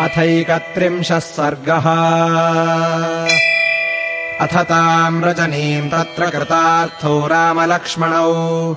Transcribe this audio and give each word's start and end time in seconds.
अथैकत्रिंशः 0.00 1.18
सर्गः। 1.18 1.84
अथ 4.40 4.64
ताम् 4.64 5.24
रजनीम् 5.24 5.90
तत्र 5.90 6.30
कृतार्थौ 6.30 7.26
रामलक्ष्मणौ। 7.26 8.76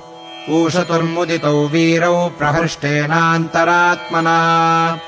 ऊषतुर्मुदितौ 0.50 1.66
वीरौ 1.66 2.28
प्रहृष्टेनान्तरात्मना। 2.28 4.98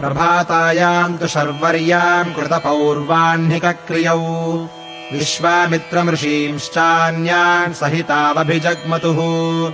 प्रभातायाम् 0.00 1.18
तु 1.18 1.26
शर्वर्याम् 1.26 2.34
कृतपौर्वाह्निकक्रियौ। 2.34 4.68
विश्वामित्रमृषींश्चान्यान् 5.12 7.74
सहितावभिजग्मतुः। 7.74 9.72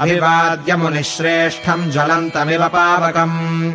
अभिवाद्यमुनिश्रेष्ठम् 0.00 1.90
ज्वलन्तमिव 1.90 2.68
पावकम् 2.68 3.72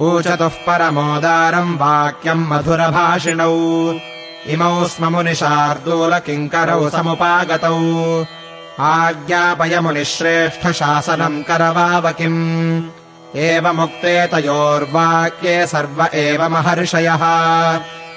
ऊचतुः 0.00 0.48
परमोदारम् 0.48 1.74
वाक्यम् 1.74 2.46
मधुरभाषिणौ। 2.46 3.94
इमौ 4.46 4.84
स्म 4.84 5.12
मुनिशार्दूलकिङ्करौ 5.12 6.90
समुपागतौ। 6.90 8.26
आज्ञापयमुनिश्रेष्ठशासनम् 8.80 11.42
करवावकिम्। 11.42 12.82
एवमुक्ते 13.36 14.26
तयोर्वाक्ये 14.26 15.66
सर्व 15.66 16.08
एव 16.14 16.48
महर्षयः। 16.48 17.20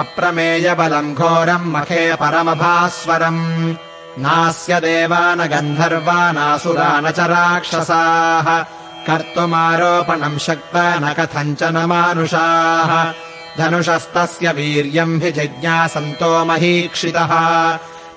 अप्रमेयबलम् 0.01 1.15
घोरम् 1.15 1.73
मखे 1.73 2.15
परमभास्वरम्। 2.15 3.75
नास्य 4.19 4.81
देवा 4.81 5.35
न 5.35 5.47
गन्धर्वा 5.47 6.33
नासुरा 6.33 7.01
न 7.01 7.11
च 7.11 7.21
राक्षसाः 7.21 8.78
कर्तुमारोपणम् 9.07 10.39
शक्ता 10.39 10.95
न 10.95 11.13
कथञ्चन 11.13 11.77
मानुषाः। 11.77 13.13
धनुषस्तस्य 13.59 14.53
वीर्यम् 14.53 15.23
हि 15.23 15.33
जिज्ञासन्तो 15.33 16.45
महीक्षितः। 16.45 17.31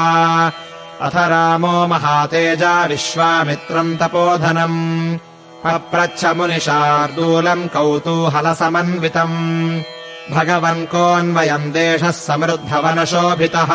अथ 1.00 1.16
रामो 1.16 1.86
महातेजा 1.86 2.84
विश्वामित्रम् 2.84 3.96
तपोधनम्। 3.96 5.18
पप्रच्छ 5.64 6.24
मुनिशार्दूलम् 6.24 7.68
कौतूहलसमन्वितम्। 7.68 9.82
भगवन् 10.30 10.86
कोऽन्वयम् 10.86 11.72
देशः 11.72 12.10
समृद्धवनशोभितः। 12.10 13.68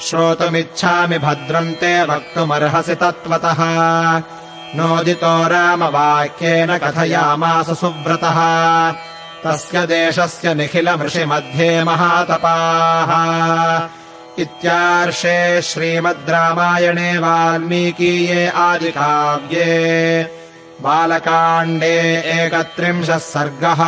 श्रोतुमिच्छामि 0.00 1.18
भद्रम् 1.18 1.72
ते 1.72 2.02
वक्तुमर्हसि 2.02 2.94
तत्त्वतः 2.94 3.60
नोदितो 4.76 5.48
रामवाक्येन 5.48 6.78
कथयामास 6.78 7.80
सुव्रतः। 7.80 8.38
तस्य 9.44 9.86
देशस्य 9.86 10.54
निखिलमृषिमध्ये 10.54 11.84
महातपाः। 11.84 13.10
इत्यार्षे 14.42 15.62
श्रीमद् 15.62 16.30
रामायणे 16.30 17.18
वाल्मीकीये 17.18 18.48
आदिकाव्ये। 18.48 20.22
बालकाण्डे 20.82 21.96
एकत्रिंशः 22.18 23.18
सर्गः 23.18 23.80